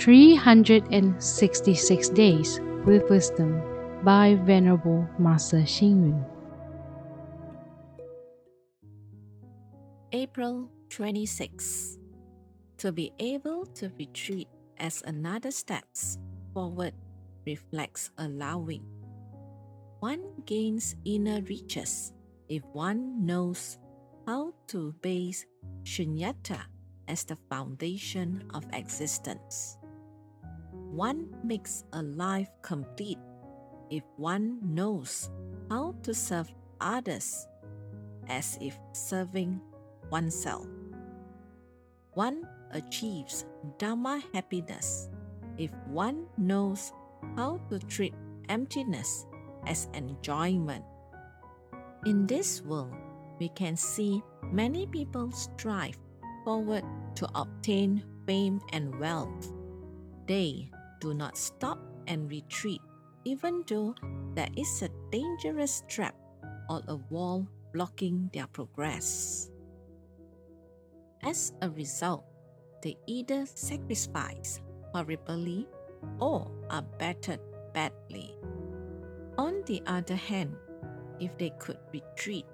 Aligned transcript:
366 0.00 2.08
Days 2.16 2.56
with 2.86 3.04
Wisdom 3.10 3.60
by 4.02 4.34
Venerable 4.48 5.06
Master 5.18 5.60
Hsing 5.60 6.08
Yun. 6.08 6.24
April 10.12 10.70
26. 10.88 11.98
To 12.78 12.92
be 12.92 13.12
able 13.18 13.66
to 13.76 13.92
retreat 13.98 14.48
as 14.78 15.02
another 15.04 15.50
steps 15.50 16.16
forward 16.54 16.94
reflects 17.44 18.10
allowing. 18.16 18.82
One 20.00 20.22
gains 20.46 20.96
inner 21.04 21.42
riches 21.42 22.14
if 22.48 22.62
one 22.72 23.26
knows 23.26 23.76
how 24.26 24.54
to 24.68 24.94
base 25.02 25.44
shunyata 25.84 26.60
as 27.06 27.24
the 27.24 27.36
foundation 27.50 28.44
of 28.54 28.64
existence. 28.72 29.76
One 30.90 31.30
makes 31.44 31.84
a 31.92 32.02
life 32.02 32.50
complete 32.62 33.18
if 33.90 34.02
one 34.16 34.58
knows 34.62 35.30
how 35.70 35.94
to 36.02 36.12
serve 36.12 36.50
others 36.80 37.46
as 38.28 38.58
if 38.60 38.76
serving 38.92 39.60
oneself. 40.10 40.66
One 42.14 42.42
achieves 42.72 43.46
Dharma 43.78 44.22
happiness 44.34 45.08
if 45.58 45.70
one 45.86 46.26
knows 46.36 46.92
how 47.36 47.60
to 47.70 47.78
treat 47.78 48.14
emptiness 48.48 49.26
as 49.66 49.86
enjoyment. 49.94 50.84
In 52.04 52.26
this 52.26 52.62
world, 52.62 52.94
we 53.38 53.48
can 53.50 53.76
see 53.76 54.22
many 54.50 54.86
people 54.86 55.30
strive 55.30 55.98
forward 56.44 56.82
to 57.14 57.28
obtain 57.34 58.02
fame 58.26 58.60
and 58.72 58.98
wealth. 58.98 59.52
They 60.26 60.70
do 61.00 61.14
not 61.14 61.36
stop 61.36 61.78
and 62.06 62.30
retreat, 62.30 62.80
even 63.24 63.64
though 63.66 63.94
there 64.34 64.48
is 64.56 64.82
a 64.82 64.90
dangerous 65.10 65.82
trap 65.88 66.14
or 66.68 66.82
a 66.88 66.96
wall 67.10 67.48
blocking 67.72 68.30
their 68.32 68.46
progress. 68.46 69.50
As 71.22 71.52
a 71.62 71.70
result, 71.70 72.24
they 72.82 72.96
either 73.06 73.44
sacrifice 73.46 74.60
horribly 74.92 75.66
or 76.18 76.50
are 76.70 76.82
battered 76.98 77.40
badly. 77.74 78.36
On 79.36 79.62
the 79.66 79.82
other 79.86 80.16
hand, 80.16 80.56
if 81.20 81.36
they 81.36 81.50
could 81.58 81.78
retreat, 81.92 82.46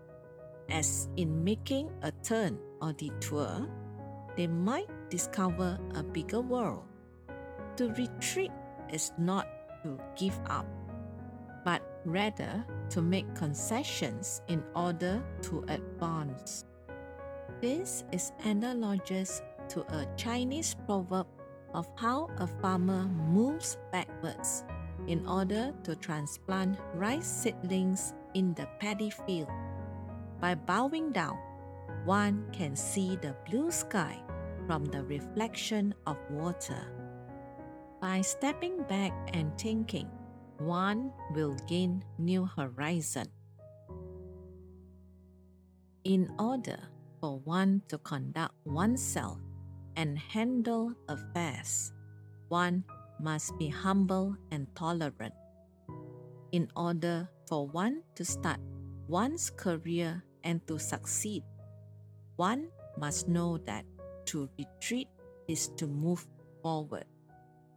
as 0.68 1.08
in 1.16 1.44
making 1.44 1.90
a 2.02 2.10
turn 2.22 2.58
or 2.82 2.92
detour, 2.92 3.68
they 4.36 4.46
might 4.46 4.90
discover 5.10 5.78
a 5.94 6.02
bigger 6.02 6.40
world. 6.40 6.84
To 7.76 7.90
retreat 7.94 8.52
is 8.92 9.12
not 9.18 9.48
to 9.82 9.98
give 10.16 10.38
up, 10.46 10.66
but 11.64 11.82
rather 12.04 12.64
to 12.90 13.02
make 13.02 13.26
concessions 13.34 14.42
in 14.48 14.62
order 14.74 15.22
to 15.42 15.64
advance. 15.68 16.64
This 17.60 18.04
is 18.12 18.32
analogous 18.44 19.42
to 19.68 19.80
a 19.92 20.06
Chinese 20.16 20.76
proverb 20.86 21.26
of 21.74 21.88
how 21.96 22.30
a 22.38 22.46
farmer 22.46 23.04
moves 23.04 23.78
backwards 23.92 24.64
in 25.08 25.26
order 25.26 25.72
to 25.84 25.96
transplant 25.96 26.78
rice 26.94 27.26
seedlings 27.26 28.14
in 28.34 28.54
the 28.54 28.66
paddy 28.80 29.10
field. 29.10 29.50
By 30.40 30.54
bowing 30.54 31.12
down, 31.12 31.38
one 32.04 32.46
can 32.52 32.76
see 32.76 33.16
the 33.16 33.34
blue 33.48 33.70
sky 33.70 34.22
from 34.66 34.84
the 34.84 35.02
reflection 35.04 35.94
of 36.06 36.16
water. 36.30 36.80
By 38.06 38.22
stepping 38.22 38.86
back 38.86 39.10
and 39.34 39.50
thinking, 39.58 40.06
one 40.62 41.10
will 41.34 41.58
gain 41.66 42.06
new 42.22 42.46
horizon. 42.46 43.26
In 46.04 46.30
order 46.38 46.78
for 47.18 47.42
one 47.42 47.82
to 47.88 47.98
conduct 47.98 48.54
oneself 48.62 49.42
and 49.96 50.16
handle 50.16 50.94
affairs, 51.10 51.90
one 52.46 52.84
must 53.18 53.58
be 53.58 53.66
humble 53.66 54.38
and 54.52 54.70
tolerant. 54.76 55.34
In 56.52 56.70
order 56.76 57.28
for 57.50 57.66
one 57.66 58.06
to 58.14 58.24
start 58.24 58.62
one's 59.08 59.50
career 59.50 60.22
and 60.44 60.62
to 60.68 60.78
succeed, 60.78 61.42
one 62.36 62.70
must 63.02 63.26
know 63.26 63.58
that 63.66 63.82
to 64.30 64.48
retreat 64.56 65.08
is 65.48 65.74
to 65.74 65.88
move 65.88 66.24
forward. 66.62 67.02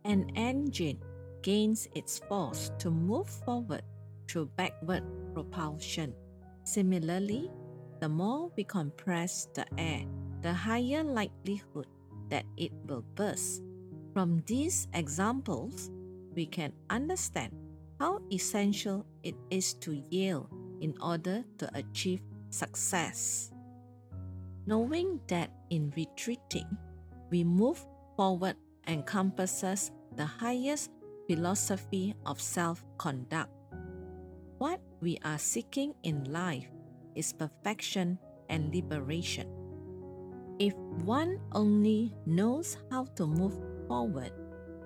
An 0.06 0.32
engine 0.36 1.00
gains 1.42 1.88
its 1.96 2.20
force 2.20 2.72
to 2.80 2.90
move 2.90 3.28
forward 3.28 3.84
through 4.28 4.50
backward 4.56 5.04
propulsion. 5.34 6.14
Similarly, 6.64 7.52
the 8.00 8.10
more 8.10 8.52
we 8.56 8.64
compress 8.64 9.48
the 9.54 9.66
air, 9.78 10.06
the 10.42 10.54
higher 10.54 11.04
likelihood 11.04 11.88
that 12.30 12.46
it 12.56 12.72
will 12.88 13.04
burst. 13.16 13.62
From 14.14 14.44
these 14.46 14.88
examples, 14.94 15.92
we 16.34 16.46
can 16.46 16.72
understand 16.90 17.52
how 18.00 18.22
essential 18.32 19.06
it 19.24 19.36
is 19.50 19.74
to 19.76 20.02
yield 20.10 20.48
in 20.80 20.96
order 21.02 21.44
to 21.58 21.70
achieve 21.74 22.22
success. 22.50 23.52
Knowing 24.66 25.20
that 25.28 25.52
in 25.70 25.92
retreating, 25.98 26.68
we 27.30 27.44
move 27.44 27.84
forward 28.16 28.56
encompasses 28.88 29.92
the 30.16 30.26
highest 30.26 30.92
philosophy 31.28 32.16
of 32.26 32.42
self 32.42 32.84
conduct. 32.98 33.52
What 34.58 34.82
we 35.02 35.18
are 35.24 35.38
seeking 35.38 35.94
in 36.04 36.32
life 36.32 36.68
is 37.16 37.34
perfection 37.34 38.20
and 38.50 38.74
liberation. 38.74 39.48
If 40.60 40.76
one 41.06 41.40
only 41.54 42.14
knows 42.26 42.78
how 42.92 43.06
to 43.16 43.26
move 43.26 43.56
forward 43.88 44.34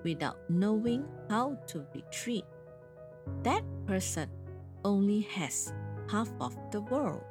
without 0.04 0.38
knowing 0.48 1.04
how 1.28 1.58
to 1.68 1.84
retreat, 1.94 2.44
that 3.42 3.64
person 3.86 4.30
only 4.84 5.22
has 5.32 5.72
half 6.08 6.28
of 6.40 6.54
the 6.70 6.82
world. 6.82 7.24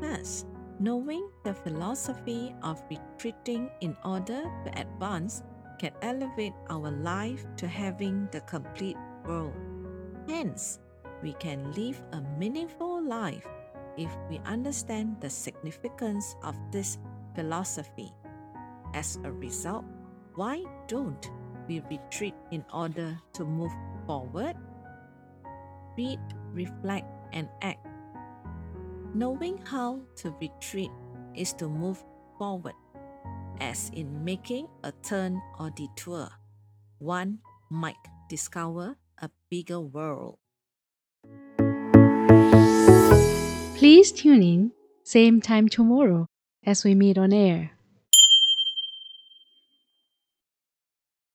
Thus, 0.00 0.44
knowing 0.82 1.30
the 1.44 1.54
philosophy 1.54 2.52
of 2.66 2.82
retreating 2.90 3.70
in 3.80 3.96
order 4.04 4.42
to 4.66 4.70
advance 4.74 5.44
can 5.78 5.92
elevate 6.02 6.54
our 6.70 6.90
life 6.90 7.46
to 7.56 7.68
having 7.68 8.26
the 8.32 8.40
complete 8.42 8.98
world. 9.24 9.54
Hence, 10.28 10.80
we 11.22 11.34
can 11.38 11.70
live 11.78 12.02
a 12.12 12.20
meaningful 12.36 13.00
life 13.00 13.46
if 13.96 14.10
we 14.28 14.40
understand 14.44 15.20
the 15.20 15.30
significance 15.30 16.34
of 16.42 16.58
this 16.72 16.98
philosophy. 17.36 18.10
As 18.92 19.18
a 19.22 19.30
result, 19.30 19.84
why 20.34 20.64
don't 20.88 21.30
we 21.68 21.78
retreat 21.90 22.34
in 22.50 22.64
order 22.74 23.16
to 23.34 23.44
move 23.44 23.72
forward? 24.06 24.56
Read, 25.96 26.18
reflect, 26.52 27.06
and 27.32 27.48
act. 27.62 27.86
Knowing 29.14 29.58
how 29.66 30.00
to 30.16 30.34
retreat 30.40 30.90
is 31.36 31.52
to 31.52 31.68
move 31.68 32.02
forward, 32.38 32.72
as 33.60 33.90
in 33.92 34.24
making 34.24 34.66
a 34.84 34.92
turn 35.02 35.40
or 35.60 35.68
detour. 35.70 36.30
One 36.98 37.38
might 37.68 38.00
discover 38.30 38.96
a 39.20 39.28
bigger 39.50 39.80
world. 39.80 40.38
Please 43.76 44.12
tune 44.12 44.42
in, 44.42 44.72
same 45.04 45.42
time 45.42 45.68
tomorrow 45.68 46.26
as 46.64 46.82
we 46.82 46.94
meet 46.94 47.18
on 47.18 47.34
air. 47.34 47.72